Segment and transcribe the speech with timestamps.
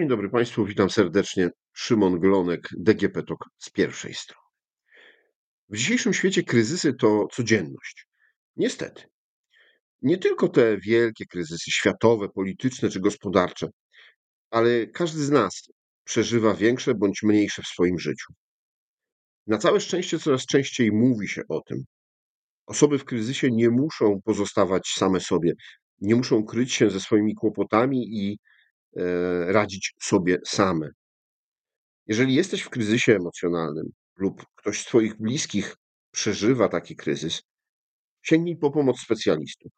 [0.00, 1.50] Dzień dobry Państwu, witam serdecznie.
[1.72, 4.46] Szymon Glonek, DGP TOK z pierwszej strony.
[5.68, 8.06] W dzisiejszym świecie kryzysy to codzienność.
[8.56, 9.02] Niestety.
[10.02, 13.66] Nie tylko te wielkie kryzysy światowe, polityczne czy gospodarcze,
[14.50, 15.62] ale każdy z nas
[16.04, 18.32] przeżywa większe bądź mniejsze w swoim życiu.
[19.46, 21.78] Na całe szczęście coraz częściej mówi się o tym.
[22.66, 25.52] Osoby w kryzysie nie muszą pozostawać same sobie,
[26.00, 28.38] nie muszą kryć się ze swoimi kłopotami i
[29.46, 30.90] radzić sobie same.
[32.06, 35.76] Jeżeli jesteś w kryzysie emocjonalnym lub ktoś z Twoich bliskich
[36.10, 37.42] przeżywa taki kryzys,
[38.22, 39.72] sięgnij po pomoc specjalistów.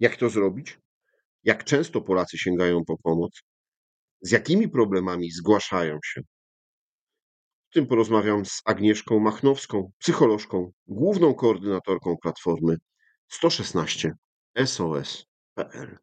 [0.00, 0.78] Jak to zrobić?
[1.44, 3.40] Jak często Polacy sięgają po pomoc?
[4.20, 6.20] Z jakimi problemami zgłaszają się?
[7.70, 12.76] W tym porozmawiam z Agnieszką Machnowską, psycholożką, główną koordynatorką platformy
[13.28, 14.12] 116
[14.66, 15.98] SOS.pl.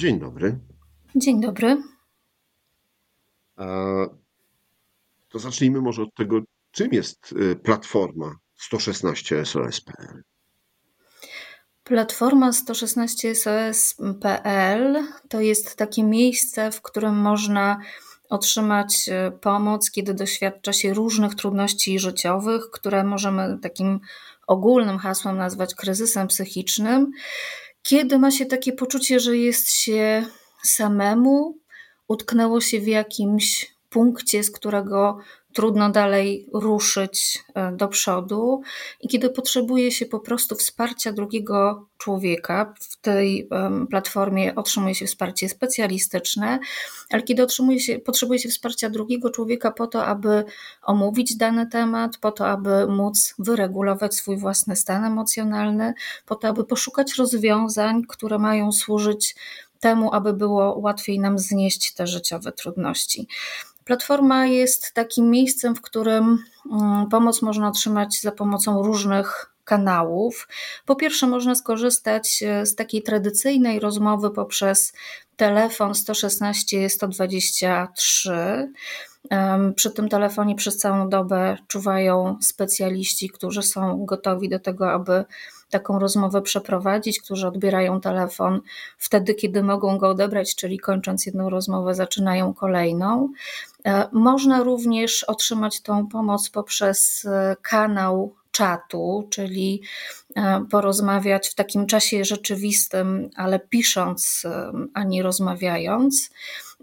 [0.00, 0.58] Dzień dobry.
[1.16, 1.82] Dzień dobry.
[5.28, 10.22] To zacznijmy może od tego, czym jest y, platforma 116 SOS.pl.
[11.84, 17.80] Platforma 116 SOS.pl to jest takie miejsce, w którym można
[18.28, 24.00] otrzymać y, pomoc, kiedy doświadcza się różnych trudności życiowych, które możemy takim
[24.46, 27.12] ogólnym hasłem nazwać kryzysem psychicznym,
[27.82, 30.26] kiedy ma się takie poczucie, że jest się
[30.64, 31.58] samemu,
[32.08, 35.18] utknęło się w jakimś punkcie, z którego
[35.52, 38.60] trudno dalej ruszyć e, do przodu
[39.00, 43.48] i kiedy potrzebuje się po prostu wsparcia drugiego człowieka, w tej
[43.90, 46.58] platformie otrzymuje się wsparcie specjalistyczne,
[47.10, 50.44] ale kiedy otrzymuje się, potrzebuje się wsparcia drugiego człowieka po to, aby
[50.82, 55.94] omówić dany temat, po to, aby móc wyregulować swój własny stan emocjonalny,
[56.26, 59.36] po to, aby poszukać rozwiązań, które mają służyć
[59.80, 63.26] temu, aby było łatwiej nam znieść te życiowe trudności.
[63.90, 66.38] Platforma jest takim miejscem, w którym
[66.72, 70.48] mm, pomoc można otrzymać za pomocą różnych kanałów.
[70.86, 74.92] Po pierwsze, można skorzystać e, z takiej tradycyjnej rozmowy poprzez
[75.36, 78.72] telefon 116 123.
[79.76, 85.24] Przy tym telefonie przez całą dobę czuwają specjaliści, którzy są gotowi do tego, aby
[85.70, 88.60] taką rozmowę przeprowadzić, którzy odbierają telefon
[88.98, 93.32] wtedy, kiedy mogą go odebrać, czyli kończąc jedną rozmowę, zaczynają kolejną.
[93.84, 99.82] E, można również otrzymać tą pomoc poprzez e, kanał czatu, czyli
[100.36, 104.46] e, porozmawiać w takim czasie rzeczywistym, ale pisząc,
[104.94, 106.30] a nie rozmawiając.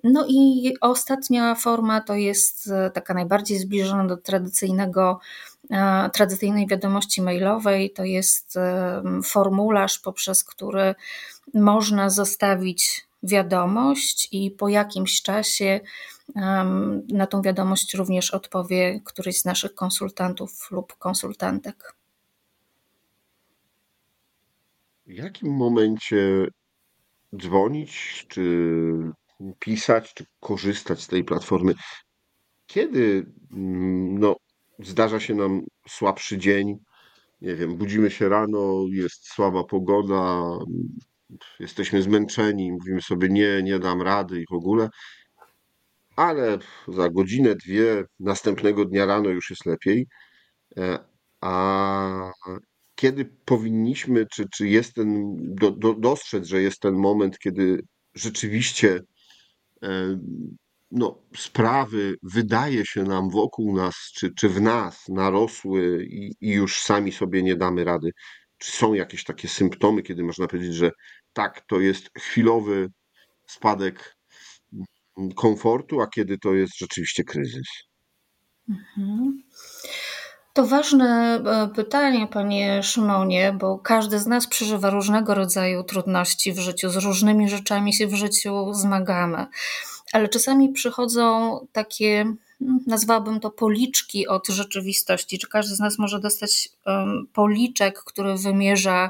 [0.03, 5.19] No i ostatnia forma to jest taka najbardziej zbliżona do tradycyjnego
[6.13, 7.91] tradycyjnej wiadomości mailowej.
[7.91, 8.59] To jest
[9.23, 10.95] formularz, poprzez który
[11.53, 15.79] można zostawić wiadomość i po jakimś czasie
[17.09, 21.95] na tą wiadomość również odpowie któryś z naszych konsultantów lub konsultantek.
[25.07, 26.47] W jakim momencie
[27.37, 29.11] dzwonić, czy
[29.59, 31.73] pisać, czy korzystać z tej platformy?
[32.67, 34.35] Kiedy mm, no,
[34.79, 36.77] zdarza się nam słabszy dzień,
[37.41, 40.43] nie wiem, budzimy się rano, jest słaba pogoda,
[41.59, 44.89] jesteśmy zmęczeni, mówimy sobie nie, nie dam rady i w ogóle,
[46.15, 46.57] ale
[46.87, 50.07] za godzinę, dwie następnego dnia rano już jest lepiej.
[50.77, 50.99] E,
[51.41, 52.31] a
[52.95, 57.79] kiedy powinniśmy, czy, czy jest ten, do, do, dostrzec, że jest ten moment, kiedy
[58.15, 58.99] rzeczywiście
[59.83, 60.19] e,
[60.91, 66.79] no, sprawy wydaje się nam wokół nas, czy, czy w nas narosły i, i już
[66.79, 68.11] sami sobie nie damy rady?
[68.57, 70.91] Czy są jakieś takie symptomy, kiedy można powiedzieć, że
[71.33, 72.87] tak, to jest chwilowy
[73.47, 74.15] spadek
[75.35, 77.67] komfortu, a kiedy to jest rzeczywiście kryzys?
[78.69, 79.43] Mhm.
[80.53, 86.59] To ważne e, pytanie, panie Szymonie, bo każdy z nas przeżywa różnego rodzaju trudności w
[86.59, 89.47] życiu, z różnymi rzeczami się w życiu zmagamy
[90.13, 92.25] ale czasami przychodzą takie,
[92.59, 95.39] no, nazwałabym to policzki od rzeczywistości.
[95.39, 96.69] Czy każdy z nas może dostać
[97.33, 99.09] policzek, który wymierza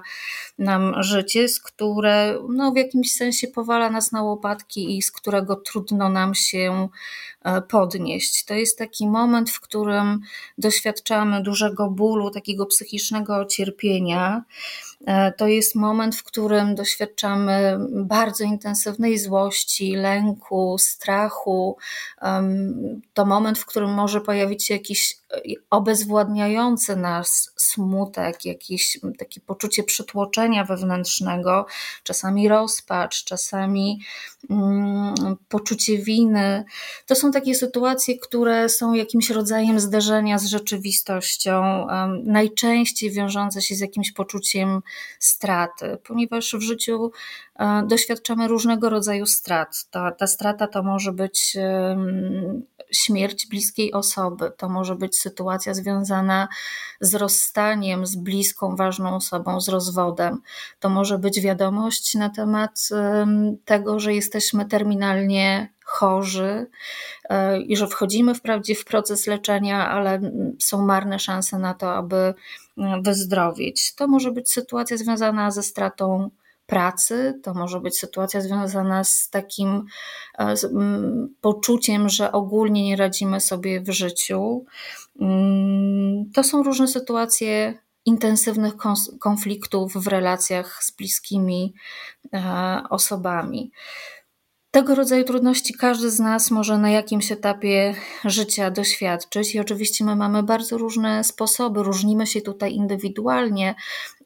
[0.58, 5.56] nam życie, z które no, w jakimś sensie powala nas na łopatki i z którego
[5.56, 6.90] trudno nam się
[7.44, 8.46] e, podnieść.
[8.46, 10.20] To jest taki moment, w którym
[10.58, 14.44] doświadczamy dużego bólu, takiego psychicznego cierpienia.
[15.06, 21.78] E, to jest moment, w którym doświadczamy bardzo intensywnej złości, lęku, strachu.
[23.14, 29.84] To moment, w którym może pojawić się jakiś e, obezwładniający nas smutek, jakieś takie poczucie
[29.84, 31.66] przytłoczenia wewnętrznego,
[32.04, 34.00] czasami rozpacz, czasami
[34.50, 35.16] mm,
[35.50, 36.66] poczucie winy.
[37.06, 41.88] To są takie sytuacje, które są jakimś rodzajem zderzenia z rzeczywistością,
[42.24, 44.82] najczęściej wiążące się z jakimś poczuciem
[45.20, 47.12] straty, ponieważ w życiu
[47.60, 49.86] e, doświadczamy różnego rodzaju strat.
[49.92, 51.58] Ta, ta strata to może być
[52.92, 56.48] śmierć bliskiej osoby, to może być sytuacja związana
[57.02, 60.42] z rozstaniem z bliską, ważną osobą, z rozwodem.
[60.80, 62.90] To może być wiadomość na temat
[63.66, 66.68] tego, że jesteśmy terminalnie chorzy
[67.30, 70.20] e, i że wchodzimy wprawdzie w proces leczenia, ale
[70.60, 72.34] są marne szanse na to, aby
[73.02, 73.96] wyzdrowieć.
[73.96, 76.30] To może być sytuacja związana ze stratą
[76.66, 79.86] pracy, to może być sytuacja związana z takim
[80.38, 80.72] e, z,
[81.42, 84.66] poczuciem, że ogólnie nie radzimy sobie w życiu.
[85.22, 88.74] Mm, to są różne sytuacje intensywnych
[89.20, 91.74] konfliktów w relacjach z bliskimi
[92.34, 93.72] e, osobami.
[94.78, 97.96] Tego rodzaju trudności każdy z nas może na jakimś etapie
[98.26, 103.76] życia doświadczyć, i oczywiście my mamy bardzo różne sposoby, różnimy się tutaj indywidualnie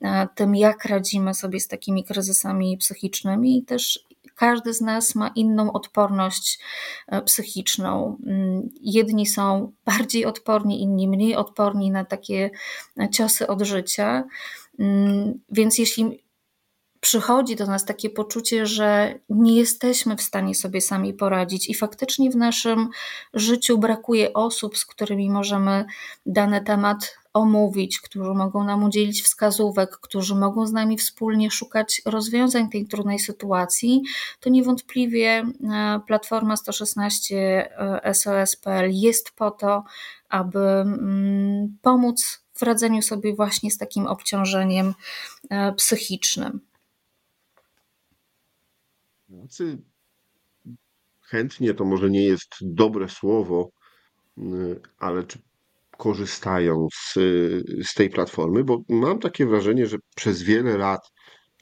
[0.02, 4.06] e, tym, jak radzimy sobie z takimi kryzysami psychicznymi, i też
[4.36, 6.60] każdy z nas ma inną odporność
[7.08, 8.18] e, psychiczną.
[8.26, 12.50] Mm, jedni są bardziej odporni, inni mniej odporni na takie
[13.12, 14.24] ciosy od życia.
[14.80, 16.22] Mm, więc jeśli
[17.02, 22.32] przychodzi do nas takie poczucie, że nie jesteśmy w stanie sobie sami poradzić i faktycznie
[22.32, 22.90] w naszym
[23.34, 25.86] życiu brakuje osób, z którymi możemy
[26.26, 32.70] dany temat omówić, którzy mogą nam udzielić wskazówek, którzy mogą z nami wspólnie szukać rozwiązań
[32.70, 34.02] tej trudnej sytuacji,
[34.40, 37.70] to niewątpliwie e, Platforma 116
[38.14, 39.84] SOS.pl jest po to,
[40.30, 44.94] aby mm, pomóc w radzeniu sobie właśnie z takim obciążeniem
[45.50, 46.71] e, psychicznym.
[49.32, 49.78] Polacy
[51.22, 53.72] chętnie to może nie jest dobre słowo,
[54.38, 54.42] y,
[54.98, 55.40] ale czy
[55.98, 57.14] korzystają z,
[57.90, 58.64] z tej platformy?
[58.64, 61.02] Bo mam takie wrażenie, że przez wiele lat,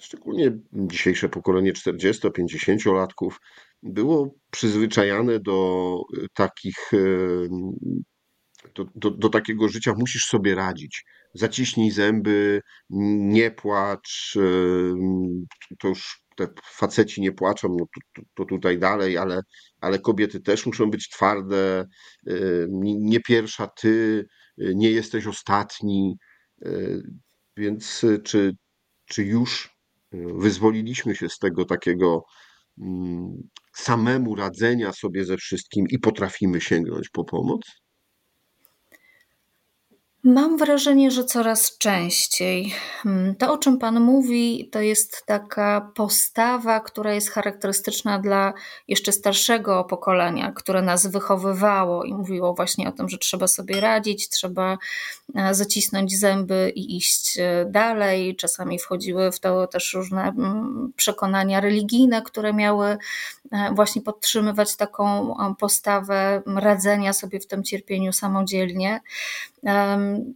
[0.02, 3.32] szczególnie dzisiejsze pokolenie 40-50-latków,
[3.84, 5.98] było przyzwyczajane do
[6.34, 7.50] takich, y,
[8.76, 14.94] do, do, do takiego życia, musisz sobie radzić zaciśnij zęby, nie płacz, y,
[15.80, 19.42] to już te faceci nie płaczą, no to, to tutaj dalej, ale,
[19.82, 21.86] ale kobiety też muszą być twarde,
[22.28, 22.68] y,
[23.00, 24.26] nie pierwsza ty,
[24.62, 26.18] y, nie jesteś ostatni,
[26.66, 27.02] y,
[27.58, 28.52] więc czy,
[29.06, 29.80] czy już
[30.12, 32.24] wyzwoliliśmy się z tego takiego
[32.82, 37.62] mm, samemu radzenia sobie ze wszystkim i potrafimy sięgnąć po pomoc?
[40.24, 42.74] Mam wrażenie, że coraz częściej.
[43.04, 48.54] Hmm, to, o czym Pan mówi, to jest taka postawa, która jest charakterystyczna dla
[48.88, 54.30] jeszcze starszego pokolenia, które nas wychowywało i mówiło właśnie o tym, że trzeba sobie radzić,
[54.30, 54.78] trzeba
[55.36, 58.36] e, zacisnąć zęby i iść e, dalej.
[58.36, 62.98] Czasami wchodziły w to też różne mm, przekonania religijne, które miały
[63.52, 69.02] e, właśnie podtrzymywać taką postawę radzenia sobie w tym cierpieniu samodzielnie.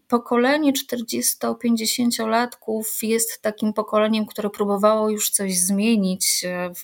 [0.07, 6.83] Pokolenie 40-50-latków jest takim pokoleniem, które próbowało już coś zmienić e, w,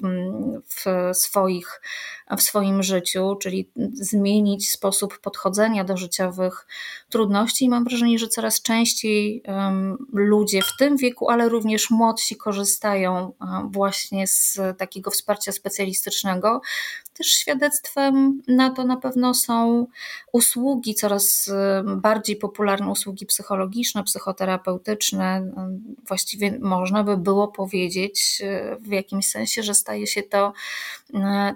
[0.68, 0.86] w,
[1.18, 1.82] swoich,
[2.38, 6.68] w swoim życiu, czyli zmienić sposób podchodzenia do życiowych
[7.10, 7.66] trudności.
[7.66, 9.44] I mam wrażenie, że coraz częściej
[10.14, 13.34] ludzie w tym wieku, ale również młodsi korzystają
[13.72, 16.62] właśnie z takiego wsparcia specjalistycznego.
[17.20, 19.88] Też świadectwem na to na pewno są
[20.32, 21.50] usługi coraz
[21.86, 25.52] bardziej popularne, usługi psychologiczne, psychoterapeutyczne.
[26.08, 28.42] Właściwie można by było powiedzieć
[28.80, 30.54] w jakimś sensie, że staje się to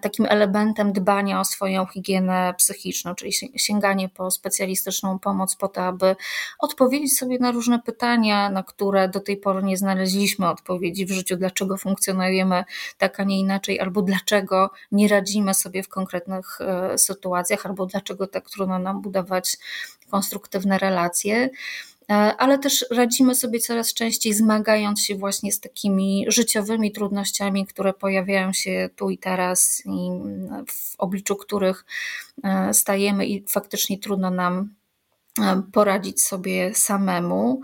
[0.02, 6.16] takim elementem dbania o swoją higienę psychiczną, czyli sięganie po specjalistyczną pomoc po to, aby
[6.60, 11.36] odpowiedzieć sobie na różne pytania, na które do tej pory nie znaleźliśmy odpowiedzi w życiu,
[11.36, 12.64] dlaczego funkcjonujemy
[12.98, 18.28] tak, a nie inaczej, albo dlaczego nie radzimy sobie w konkretnych e, sytuacjach, albo dlaczego
[18.28, 19.58] tak trudno nam budować
[20.10, 21.50] konstruktywne relacje
[22.10, 27.94] e, ale też radzimy sobie coraz częściej, zmagając się właśnie z takimi życiowymi trudnościami, które
[27.94, 30.10] pojawiają się tu i teraz, i
[30.68, 31.86] w obliczu których
[32.44, 34.70] e, stajemy, i faktycznie trudno nam
[35.74, 37.62] poradzić sobie samemu.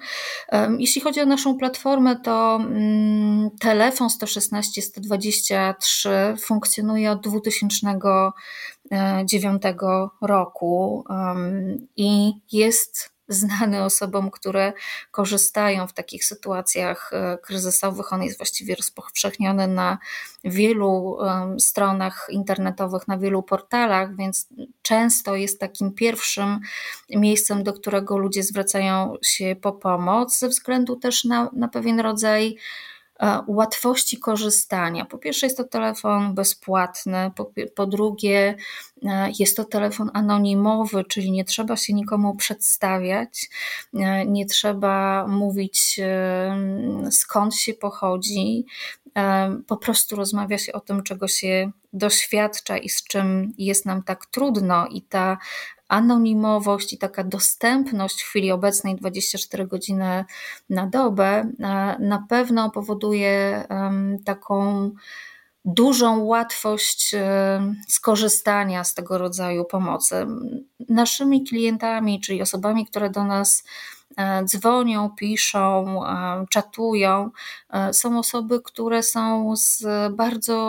[0.79, 9.63] Jeśli chodzi o naszą platformę, to mm, telefon 116 123 funkcjonuje od 2009
[10.21, 11.03] roku
[11.97, 14.73] i jest znany osobom, które
[15.11, 18.13] korzystają w takich sytuacjach e, kryzysowych.
[18.13, 19.97] On jest właściwie rozpowszechniony na
[20.43, 21.17] wielu
[21.59, 24.47] stronach internetowych, na wielu portalach, więc
[24.81, 26.59] często jest takim pierwszym
[27.09, 32.57] miejscem, do którego ludzie zwracają się po pomoc, ze względu też na, na pewien rodzaj
[33.47, 35.05] łatwości korzystania.
[35.05, 38.55] Po pierwsze, jest to telefon bezpłatny, po, po, drugie,
[39.03, 43.49] e, jest to telefon anonimowy, czyli nie trzeba się nikomu przedstawiać,
[43.93, 45.99] e, nie trzeba mówić
[47.11, 48.65] skąd się pochodzi.
[49.67, 54.25] Po prostu rozmawia się o tym, czego się doświadcza i z czym jest nam tak
[54.25, 55.37] trudno, i ta
[55.89, 60.25] anonimowość i taka dostępność w chwili obecnej 24 godziny
[60.69, 61.45] na dobę e,
[61.99, 63.63] na pewno powoduje
[64.25, 64.91] taką
[65.65, 70.25] dużą łatwość e, skorzystania z tego rodzaju pomocy.
[70.89, 73.63] Naszymi klientami, czyli osobami, które do nas
[74.45, 77.31] dzwonią, piszą, e, czatują.
[77.69, 79.85] E, są osoby, które są z
[80.15, 80.59] bardzo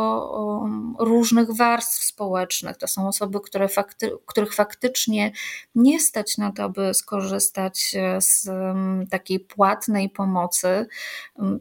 [0.99, 2.77] różnych warstw społecznych.
[2.77, 5.33] To są osoby, które fakty, których faktycznie
[5.75, 8.49] nie stać na to, by skorzystać z
[9.11, 10.87] takiej płatnej pomocy,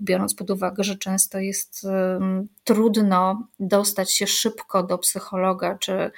[0.01, 1.87] biorąc pod uwagę, że często jest
[2.63, 6.11] trudno dostać się szybko do psychologa czy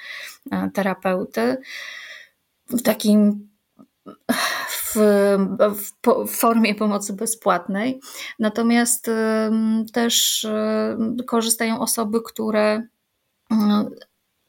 [0.74, 1.56] terapeuty.
[2.68, 3.51] W takim
[4.68, 4.96] w,
[5.74, 8.00] w, formie pomocy bezpłatnej.
[8.38, 9.10] Natomiast
[9.92, 10.46] też
[11.26, 12.82] korzystają osoby, które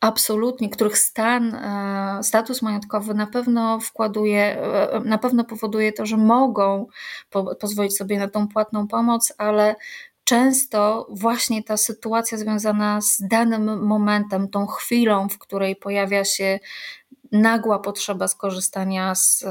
[0.03, 6.17] absolutnie, których stan, e, status majątkowy na pewno wkładuje, e, na pewno powoduje to, że
[6.17, 6.87] mogą
[7.29, 9.75] po, pozwolić sobie na tą płatną pomoc, ale
[10.23, 16.59] często właśnie ta sytuacja związana z danym momentem, tą chwilą, w której pojawia się
[17.33, 19.45] nagła potrzeba skorzystania z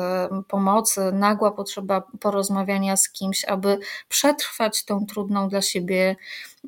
[0.48, 6.16] pomocy, nagła potrzeba porozmawiania z kimś, aby przetrwać tą trudną dla siebie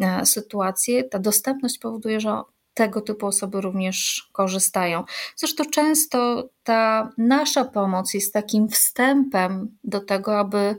[0.01, 1.05] e, sytuację.
[1.05, 2.43] Ta dostępność powoduje, że
[2.75, 5.05] tego typu osoby również korzystają.
[5.37, 10.77] Zresztą często ta nasza pomoc jest takim wstępem do tego, aby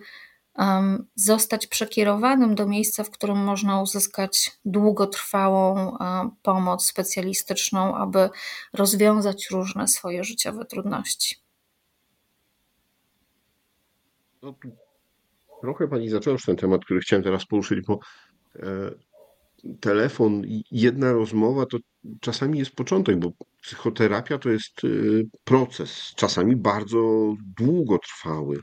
[1.15, 5.97] zostać przekierowanym do miejsca, w którym można uzyskać długotrwałą
[6.41, 8.29] pomoc specjalistyczną, aby
[8.73, 11.35] rozwiązać różne swoje życiowe trudności.
[14.41, 14.55] No,
[15.61, 17.99] trochę Pani zaczęła już ten temat, który chciałem teraz poruszyć, bo
[18.55, 18.59] e,
[19.79, 21.77] telefon i jedna rozmowa to
[22.21, 23.31] czasami jest początek, bo
[23.61, 24.87] psychoterapia to jest e,
[25.43, 28.59] proces, czasami bardzo długotrwały.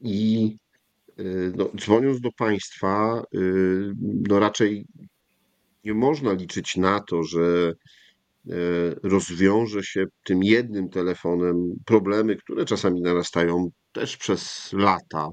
[0.00, 0.56] I
[1.18, 3.92] y, no, dzwoniąc do państwa, y,
[4.28, 4.86] no raczej
[5.84, 7.72] nie można liczyć na to, że
[8.48, 8.54] e,
[9.02, 15.28] rozwiąże się tym jednym telefonem problemy, które czasami narastają też przez lata.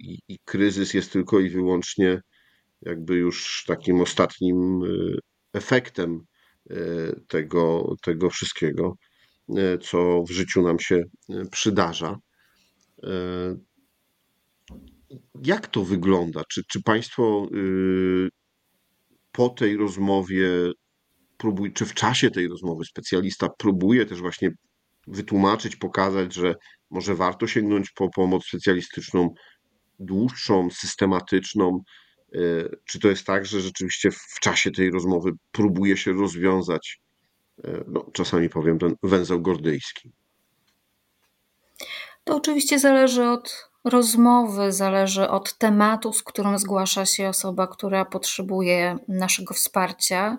[0.00, 2.20] I, I, kryzys jest tylko i wyłącznie
[2.82, 4.80] jakby już takim ostatnim
[5.52, 6.20] efektem
[7.28, 8.96] tego, tego wszystkiego,
[9.80, 11.02] co w życiu nam się
[11.50, 12.18] przydarza.
[13.02, 13.08] E,
[15.44, 16.42] jak to wygląda?
[16.48, 18.28] Czy, czy Państwo y,
[19.32, 20.48] po tej rozmowie
[21.36, 24.50] próbuj, czy w czasie tej rozmowy specjalista próbuje też właśnie
[25.06, 26.54] wytłumaczyć, pokazać, że
[26.90, 29.34] może warto sięgnąć po pomoc specjalistyczną
[29.98, 31.82] dłuższą, systematyczną?
[32.34, 32.38] E,
[32.84, 37.00] czy to jest tak, że rzeczywiście w czasie tej rozmowy próbuje się rozwiązać,
[37.64, 40.12] e, no, czasami powiem, ten węzeł gordyjski?
[42.26, 48.98] To oczywiście zależy od rozmowy, zależy od tematu, z którym zgłasza się osoba, która potrzebuje
[49.08, 50.38] naszego wsparcia.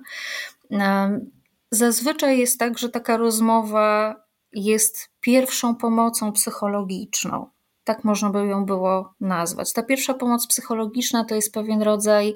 [1.72, 4.15] Zazwyczaj jest tak, że taka rozmowa
[4.53, 7.50] jest pierwszą pomocą psychologiczną.
[7.88, 9.74] Tak można by ją było nazwać.
[9.74, 12.36] Ta pierwsza pomoc psychologiczna to jest pewien rodzaj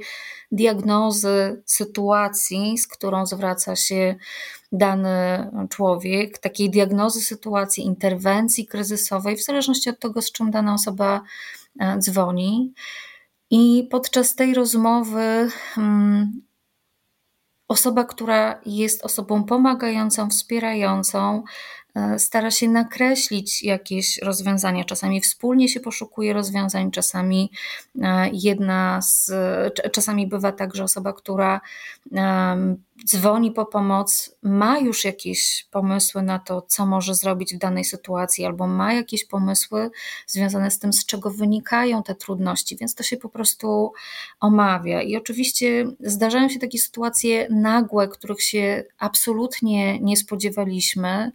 [0.52, 4.16] diagnozy sytuacji, z którą zwraca się
[4.72, 11.22] dany człowiek, takiej diagnozy sytuacji, interwencji kryzysowej, w zależności od tego, z czym dana osoba
[11.80, 12.74] e, dzwoni.
[13.50, 16.42] I podczas tej rozmowy hmm,
[17.68, 21.44] osoba, która jest osobą pomagającą, wspierającą,
[22.18, 24.84] stara się nakreślić jakieś rozwiązania.
[24.84, 27.52] Czasami wspólnie się poszukuje rozwiązań, czasami
[28.02, 29.32] e, jedna z,
[29.92, 31.62] czasami bywa tak, że osoba, która
[33.06, 38.46] dzwoni po pomoc, ma już jakieś pomysły na to, co może zrobić w danej sytuacji,
[38.46, 39.92] albo ma jakieś pomysły
[40.28, 43.94] związane z tym, z czego wynikają te trudności, więc to się po prostu
[44.40, 45.02] omawia.
[45.02, 51.32] I oczywiście zdarzają się takie sytuacje nagłe, których się absolutnie nie spodziewaliśmy,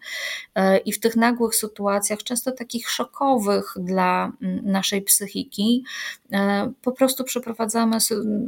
[0.55, 4.33] e, i w tych nagłych sytuacjach, często takich szokowych dla
[4.63, 5.85] naszej psychiki,
[6.33, 7.99] e, po prostu przeprowadzamy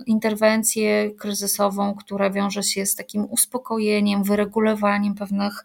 [0.06, 5.64] interwencję kryzysową, która wiąże się z takim uspokojeniem, wyregulowaniem pewnych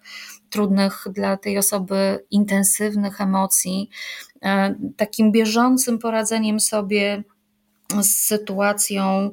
[0.49, 3.89] trudnych dla tej osoby intensywnych emocji,
[4.41, 7.23] e, takim bieżącym poradzeniem sobie
[8.01, 9.31] z sytuacją,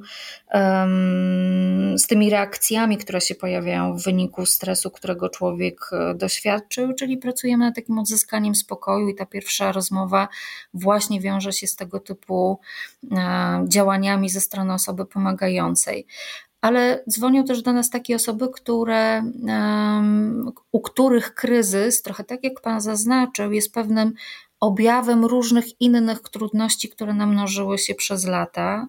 [1.97, 7.64] z tymi reakcjami, które się pojawiają w wyniku stresu, którego człowiek e, doświadczył, czyli pracujemy
[7.64, 10.29] nad takim odzyskaniem spokoju i ta pierwsza rozmowa
[10.75, 12.61] właśnie wiąże się z tego typu
[13.12, 16.07] e, działaniami ze strony osoby pomagającej
[16.61, 19.23] ale dzwonią też do nas takie osoby, które,
[20.73, 24.12] u których kryzys, trochę tak jak Pan zaznaczył, jest pewnym
[24.61, 28.88] objawem różnych innych trudności, które namnożyły się przez lata,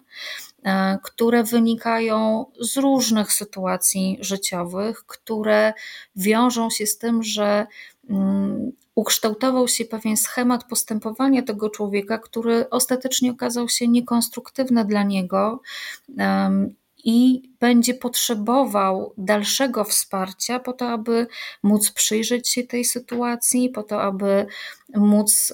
[0.62, 5.72] e, które wynikają z różnych sytuacji życiowych, które
[6.16, 7.66] wiążą się z tym, że
[8.10, 15.60] mm, ukształtował się pewien schemat postępowania tego człowieka, który ostatecznie okazał się niekonstruktywny dla niego
[17.04, 21.26] i będzie potrzebował dalszego wsparcia po to, aby
[21.62, 24.46] móc przyjrzeć się tej sytuacji, po to, aby
[24.94, 25.52] móc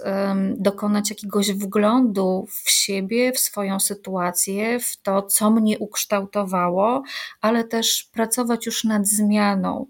[0.56, 7.02] dokonać jakiegoś wglądu w siebie, w swoją sytuację, w to, co mnie ukształtowało,
[7.40, 9.86] ale też pracować już nad zmianą.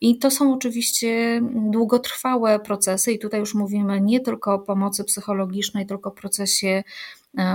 [0.00, 5.86] I to są oczywiście długotrwałe procesy, i tutaj już mówimy nie tylko o pomocy psychologicznej,
[5.86, 6.84] tylko o procesie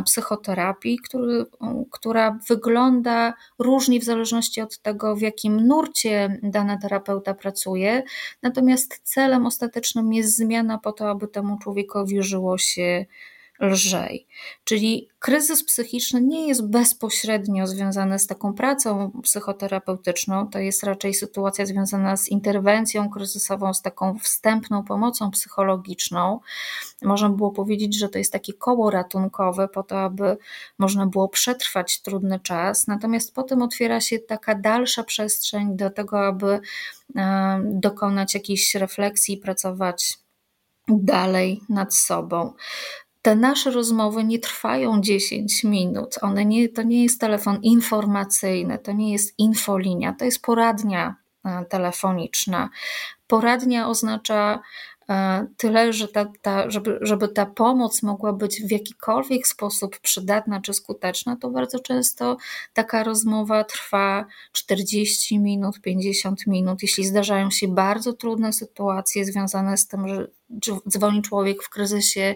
[0.06, 1.46] psychoterapii, który,
[1.92, 8.04] która wygląda różnie w zależności od tego, w jakim nurcie dany terapeuta pracuje.
[8.42, 13.06] Natomiast celem ostatecznym jest zmiana po to, aby temu człowiekowi żyło się
[13.62, 14.28] lżej.
[14.64, 21.66] Czyli kryzys psychiczny nie jest bezpośrednio związany z taką pracą psychoterapeutyczną, to jest raczej sytuacja
[21.66, 26.40] związana z interwencją kryzysową, z taką wstępną pomocą psychologiczną.
[27.02, 30.38] Można było powiedzieć, że to jest takie koło ratunkowe po to, aby
[30.78, 36.60] można było przetrwać trudny czas, natomiast potem otwiera się taka dalsza przestrzeń do tego, aby
[37.16, 40.22] e, dokonać jakiejś refleksji, pracować
[40.88, 42.54] dalej nad sobą
[43.22, 46.16] te nasze rozmowy nie trwają 10 minut.
[46.22, 51.66] One nie, to nie jest telefon informacyjny, to nie jest infolinia, to jest poradnia e,
[51.66, 52.70] telefoniczna.
[53.28, 54.62] Poradnia oznacza
[55.58, 60.74] tyle, że ta, ta, żeby, żeby ta pomoc mogła być w jakikolwiek sposób przydatna czy
[60.74, 62.38] skuteczna, to bardzo często
[62.74, 66.82] taka rozmowa trwa 40 minut, 50 minut.
[66.82, 70.28] Jeśli zdarzają się bardzo trudne sytuacje związane z tym, że
[70.90, 72.36] dzwoni człowiek w kryzysie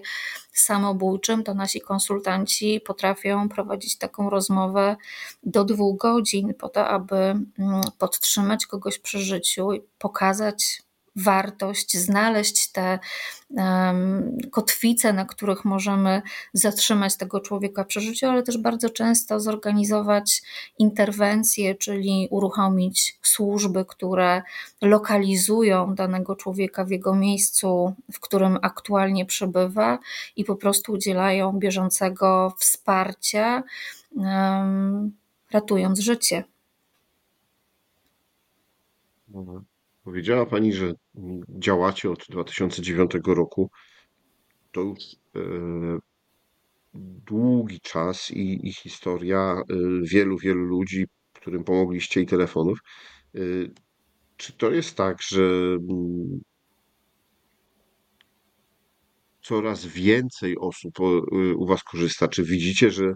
[0.53, 4.95] samobójczym, to nasi konsultanci potrafią prowadzić taką rozmowę
[5.43, 7.45] do dwóch godzin po to, aby mm,
[7.97, 10.84] podtrzymać kogoś przy życiu i pokazać
[11.15, 12.99] wartość, znaleźć te
[13.49, 16.21] um, kotwice, na których możemy
[16.53, 20.41] zatrzymać tego człowieka przy życiu, ale też bardzo często zorganizować
[20.79, 24.41] interwencje, czyli uruchomić służby, które
[24.81, 29.99] lokalizują danego człowieka w jego miejscu, w którym aktualnie przebywa
[30.35, 33.63] i po prostu udzielają bieżącego wsparcia,
[34.15, 35.11] um,
[35.51, 36.43] ratując życie.
[39.33, 39.65] Mhm.
[40.05, 40.93] Powiedziała Pani, że
[41.59, 43.69] działacie od 2009 roku.
[44.71, 44.99] To już
[45.35, 45.39] e,
[47.27, 52.79] długi czas i, i historia e, wielu, wielu ludzi, którym pomogliście i telefonów.
[53.35, 53.39] E,
[54.37, 56.41] czy to jest tak, że mm,
[59.41, 60.99] coraz więcej osób
[61.57, 62.27] u Was korzysta?
[62.27, 63.13] Czy widzicie, że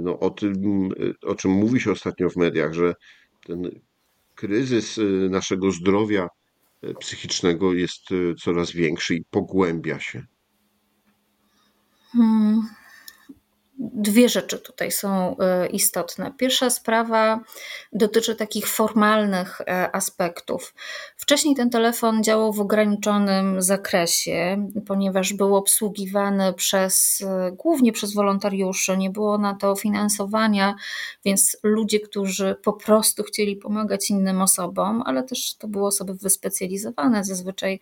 [0.00, 0.54] no, o tym,
[1.22, 2.94] o czym mówi się ostatnio w mediach, że
[3.46, 3.70] ten
[4.40, 6.28] kryzys y, naszego zdrowia
[6.84, 10.26] y, psychicznego jest y, coraz większy i pogłębia się.
[12.12, 12.79] Hmm.
[13.82, 16.32] Dwie rzeczy tutaj są e, istotne.
[16.36, 17.40] Pierwsza sprawa
[17.92, 20.74] dotyczy takich formalnych e, aspektów.
[21.16, 28.96] Wcześniej ten telefon działał w ograniczonym zakresie, ponieważ był obsługiwany przez, e, głównie przez wolontariuszy,
[28.96, 30.74] nie było na to finansowania,
[31.24, 37.24] więc ludzie, którzy po prostu chcieli pomagać innym osobom, ale też to były osoby wyspecjalizowane,
[37.24, 37.80] zazwyczaj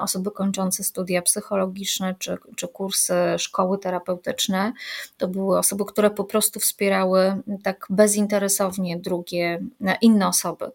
[0.00, 4.72] osoby kończące studia psychologiczne czy, czy kursy szkoły terapeutyczne,
[5.16, 9.62] to To były osoby, które po prostu wspierały tak bezinteresownie drugie,
[10.00, 10.70] inne osoby.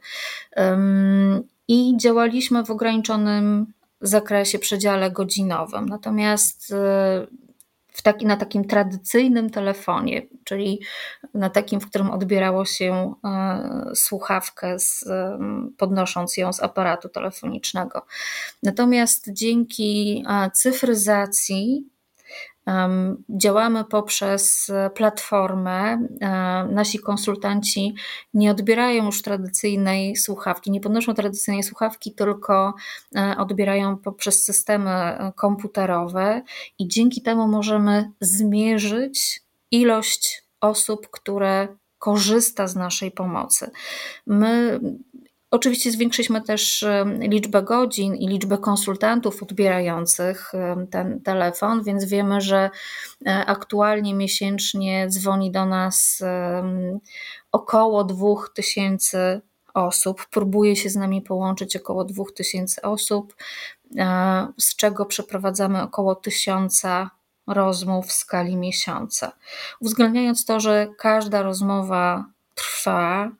[1.67, 5.89] I działaliśmy w ograniczonym zakresie, przedziale godzinowym.
[5.89, 6.73] Natomiast
[7.93, 10.79] w taki, na takim tradycyjnym telefonie, czyli
[11.33, 15.05] na takim, w którym odbierało się e, słuchawkę, z,
[15.77, 18.05] podnosząc ją z aparatu telefonicznego.
[18.63, 21.91] Natomiast dzięki cyfryzacji
[23.29, 26.07] Działamy poprzez platformę.
[26.21, 27.95] E, nasi konsultanci
[28.33, 32.73] nie odbierają już tradycyjnej słuchawki, nie podnoszą tradycyjnej słuchawki, tylko
[33.15, 36.41] e, odbierają poprzez systemy komputerowe
[36.79, 41.67] i dzięki temu możemy zmierzyć ilość osób, które
[41.99, 43.71] korzysta z naszej pomocy.
[44.27, 44.79] My
[45.51, 46.85] Oczywiście zwiększyliśmy też
[47.19, 50.51] liczbę godzin i liczbę konsultantów odbierających
[50.91, 52.69] ten telefon, więc wiemy, że
[53.25, 56.23] e, aktualnie miesięcznie dzwoni do nas
[57.51, 59.41] około 2000
[59.73, 60.25] osób.
[60.25, 63.35] Próbuje się z nami połączyć około 2000 osób,
[63.97, 66.83] e, z czego przeprowadzamy około 1000
[67.47, 69.31] rozmów w skali miesiąca.
[69.79, 73.31] Uwzględniając to, że każda rozmowa trwa,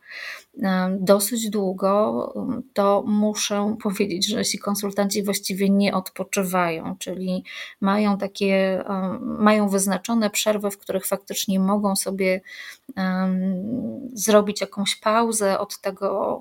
[0.99, 2.33] dosyć długo,
[2.73, 7.43] to muszę powiedzieć, że ci konsultanci właściwie nie odpoczywają, czyli
[7.81, 8.83] mają takie,
[9.19, 12.41] mają wyznaczone przerwy, w których faktycznie mogą sobie
[14.13, 16.39] zrobić jakąś pauzę od tego,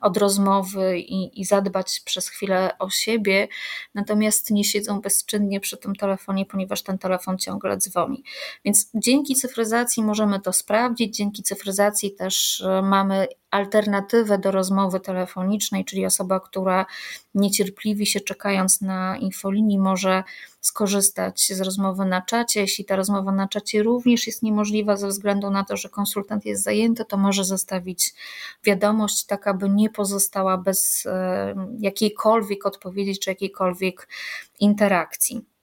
[0.00, 3.48] od rozmowy i, i zadbać przez chwilę o siebie,
[3.94, 8.24] natomiast nie siedzą bezczynnie przy tym telefonie, ponieważ ten telefon ciągle dzwoni.
[8.64, 15.84] Więc dzięki cyfryzacji możemy to sprawdzić, dzięki cyfryzacji też e, mamy alternatywę do rozmowy telefonicznej,
[15.84, 16.86] czyli osoba, która
[17.34, 20.24] niecierpliwi się czekając na infolinii może
[20.60, 22.60] skorzystać z rozmowy na czacie.
[22.60, 26.62] Jeśli ta rozmowa na czacie również jest niemożliwa ze względu na to, że konsultant jest
[26.62, 28.14] zajęty, to może zostawić
[28.64, 34.08] wiadomość, tak aby nie pozostała bez e, jakiejkolwiek odpowiedzi czy jakiejkolwiek
[34.60, 35.55] interakcji.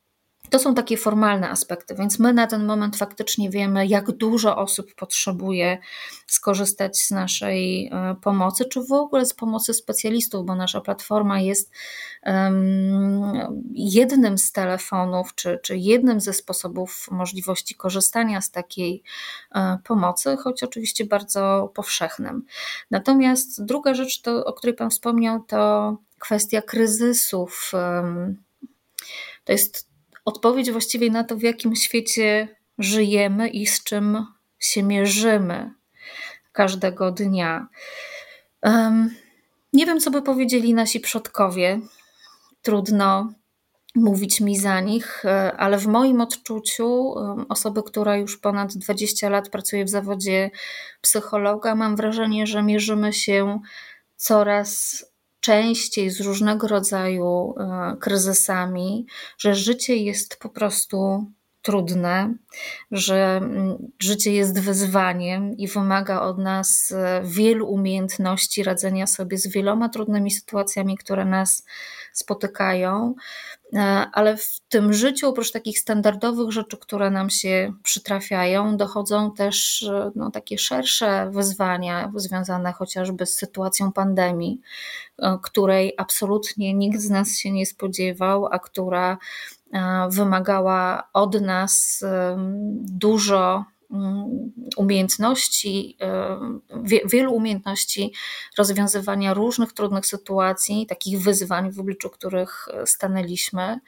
[0.50, 4.96] To są takie formalne aspekty, więc my na ten moment faktycznie wiemy, jak dużo osób
[4.96, 5.78] potrzebuje
[6.28, 11.72] skorzystać z naszej e, pomocy, czy w ogóle z pomocy specjalistów, bo nasza platforma jest
[13.74, 19.04] jednym z telefonów, czy, czy jednym ze sposobów możliwości korzystania z takiej
[19.56, 22.46] e, pomocy, choć oczywiście bardzo powszechnym.
[22.92, 27.72] Natomiast druga rzecz, to, o której Pan wspomniał, to kwestia kryzysów.
[29.44, 29.93] To jest
[30.26, 34.26] odpowiedź właściwie na to, w jakim świecie żyjemy i z czym
[34.60, 35.74] się mierzymy
[36.52, 37.68] każdego dnia.
[38.62, 39.16] Um,
[39.74, 41.80] nie wiem, co by powiedzieli nasi przodkowie.
[42.62, 43.34] Trudno
[43.96, 47.14] mówić mi za nich, e, ale w moim odczuciu,
[47.50, 50.52] osoby, która już ponad 20 lat pracuje w zawodzie
[51.02, 53.60] psychologa, mam wrażenie, że mierzymy się
[54.16, 55.06] coraz
[55.44, 59.06] częściej z różnego rodzaju e, kryzysami,
[59.38, 61.26] że życie jest po prostu
[61.63, 62.34] trudne,
[62.91, 69.47] że mm, życie jest wyzwaniem i wymaga od nas e, wielu umiejętności radzenia sobie z
[69.47, 71.65] wieloma trudnymi sytuacjami, które nas
[72.13, 73.15] spotykają.
[73.73, 73.80] E,
[74.12, 80.12] ale w tym życiu, oprócz takich standardowych rzeczy, które nam się przytrafiają, dochodzą też e,
[80.15, 84.62] no, takie szersze wyzwania związane chociażby z sytuacją pandemii,
[85.43, 89.17] której absolutnie nikt z nas się nie spodziewał, a która
[90.12, 92.04] wymagała od nas
[92.82, 93.66] dużo
[94.78, 95.98] umiejętności,
[96.94, 98.14] y, wielu umiejętności
[98.58, 103.80] rozwiązywania różnych trudnych sytuacji, takich wyzwań, w obliczu których stanęliśmy.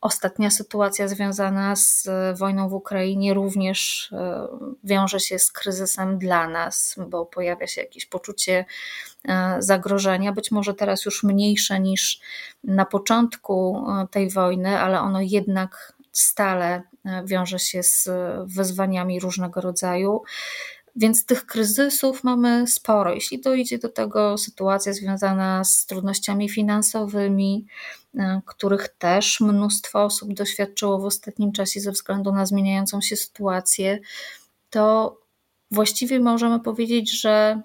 [0.00, 4.16] Ostatnia sytuacja związana z wojną w Ukrainie również y,
[4.84, 8.64] wiąże się z kryzysem dla nas, bo pojawia się jakieś poczucie
[9.24, 12.20] y, zagrożenia, być może teraz już mniejsze niż
[12.64, 16.82] na początku tej wojny, ale ono jednak stale
[17.24, 18.08] wiąże się z
[18.46, 20.22] wyzwaniami różnego rodzaju.
[20.96, 23.14] Więc tych kryzysów mamy sporo.
[23.14, 27.66] Jeśli dojdzie do tego sytuacja związana z trudnościami finansowymi,
[28.14, 33.98] e, których też mnóstwo osób doświadczyło w ostatnim czasie ze względu na zmieniającą się sytuację,
[34.70, 35.16] to
[35.70, 37.62] właściwie możemy powiedzieć, że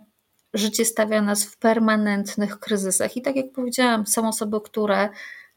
[0.54, 3.18] życie stawia nas w permanentnych kryzysach.
[3.18, 5.10] I tak jak powiedziałam, są osoby, które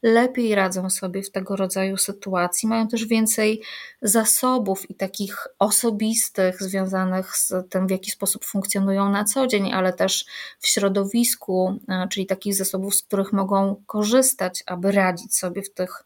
[0.03, 3.61] lepiej radzą sobie w tego rodzaju sytuacji, mają też więcej
[4.01, 9.93] zasobów i takich osobistych, związanych z tym, w jaki sposób funkcjonują na co dzień, ale
[9.93, 10.25] też
[10.59, 16.03] w środowisku, e, czyli takich zasobów, z których mogą korzystać, aby radzić sobie w tych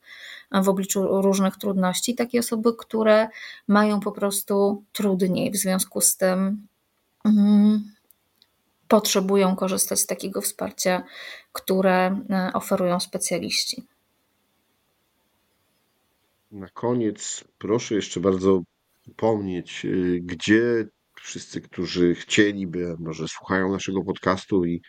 [0.52, 3.28] w obliczu różnych trudności, takie osoby, które
[3.68, 6.68] mają po prostu trudniej w związku z tym.
[7.26, 7.95] Mm,
[8.96, 11.04] potrzebują korzystać z takiego wsparcia,
[11.52, 13.84] które e, oferują specjaliści.
[16.52, 18.62] Na koniec proszę jeszcze bardzo
[19.08, 20.86] upomnieć, y, gdzie
[21.22, 24.82] wszyscy, którzy chcieliby, może słuchają naszego podcastu i,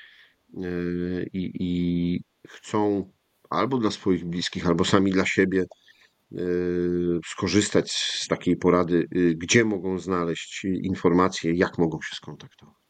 [0.55, 3.11] y, i, i chcą
[3.51, 5.64] albo dla swoich bliskich, albo sami dla siebie
[7.27, 12.87] skorzystać z takiej porady, gdzie mogą znaleźć informacje, jak mogą się skontaktować.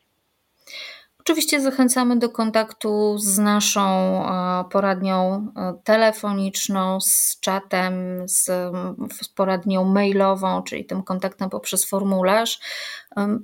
[1.27, 7.95] Oczywiście zachęcamy do kontaktu z naszą e, poradnią e, telefoniczną, z czatem,
[8.29, 8.51] z,
[9.35, 12.61] poradnią mailową, czyli tym kontaktem poprzez formularz.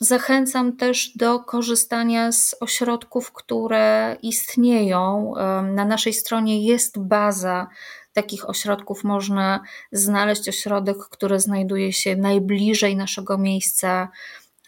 [0.00, 5.34] Zachęcam też do korzystania z ośrodków, które istnieją.
[5.74, 7.68] Na naszej stronie jest baza
[8.12, 9.04] takich ośrodków.
[9.04, 9.60] Można
[9.92, 14.08] znaleźć ośrodek, który znajduje się najbliżej naszego miejsca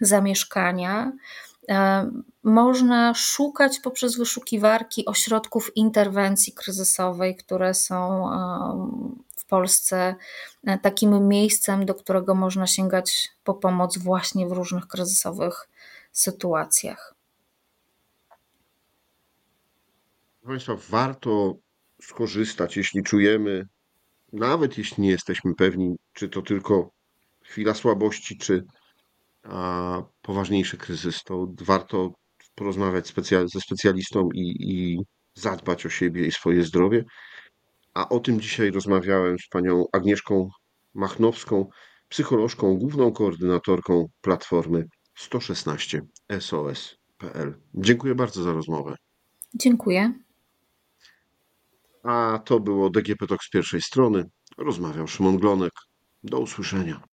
[0.00, 1.12] zamieszkania.
[2.42, 8.30] Można szukać poprzez wyszukiwarki ośrodków interwencji kryzysowej, które są
[9.50, 10.14] Polsce
[10.66, 15.68] e, takim miejscem, do którego można sięgać po pomoc właśnie w różnych kryzysowych
[16.12, 17.14] sytuacjach.
[20.40, 21.54] Proszę Państwa, warto
[22.02, 23.66] skorzystać, jeśli czujemy,
[24.32, 26.90] nawet jeśli nie jesteśmy pewni, czy to tylko
[27.44, 28.64] chwila słabości, czy
[29.42, 32.12] a, poważniejszy kryzys, to warto
[32.54, 34.98] porozmawiać ze specjalistą i, i
[35.34, 37.04] zadbać o siebie i swoje zdrowie.
[37.94, 40.48] A o tym dzisiaj rozmawiałem z panią Agnieszką
[40.94, 41.68] Machnowską,
[42.08, 46.02] psycholożką, główną koordynatorką platformy 116
[46.40, 47.54] SOS.pl.
[47.74, 48.96] Dziękuję bardzo za rozmowę.
[49.54, 50.12] Dziękuję.
[52.02, 54.24] A to było DGP Talk z pierwszej strony.
[54.58, 55.72] Rozmawiał Szymon Glonek.
[56.22, 57.09] Do usłyszenia.